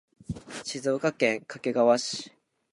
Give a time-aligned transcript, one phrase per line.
[0.63, 2.31] 静岡県掛川市